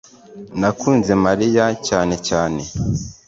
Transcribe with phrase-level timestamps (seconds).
[0.59, 2.61] nakunze mariya cyane cyane